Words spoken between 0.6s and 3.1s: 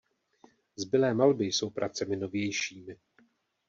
Zbylé malby jsou pracemi novějšími.